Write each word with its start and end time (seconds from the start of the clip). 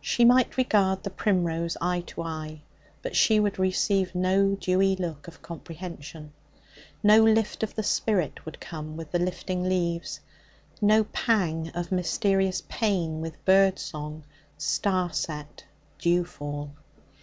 She 0.00 0.24
might 0.24 0.56
regard 0.56 1.02
the 1.02 1.10
primrose 1.10 1.76
eye 1.78 2.00
to 2.06 2.22
eye, 2.22 2.62
but 3.02 3.14
she 3.14 3.38
would 3.38 3.58
receive 3.58 4.14
no 4.14 4.56
dewy 4.58 4.96
look 4.96 5.28
of 5.28 5.42
comprehension. 5.42 6.32
No 7.02 7.22
lift 7.22 7.62
of 7.62 7.74
the 7.74 7.86
heart 8.06 8.46
would 8.46 8.60
come 8.60 8.96
with 8.96 9.10
the 9.10 9.18
lifting 9.18 9.64
leaves, 9.64 10.20
no 10.80 11.04
pang 11.04 11.68
of 11.74 11.92
mysterious 11.92 12.62
pain 12.66 13.20
with 13.20 13.44
bird 13.44 13.78
song, 13.78 14.24
star 14.56 15.12
set, 15.12 15.64
dewfall. 15.98 16.70